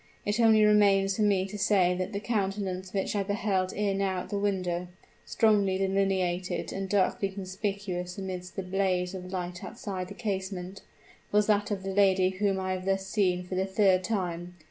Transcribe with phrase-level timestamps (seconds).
[0.25, 4.21] It only remains for me to say that the countenance which I beheld ere now
[4.21, 4.87] at the window
[5.25, 10.81] strongly delineated and darkly conspicuous amidst the blaze of light outside the casement
[11.31, 14.55] was that of the lady whom I have thus seen for the third time!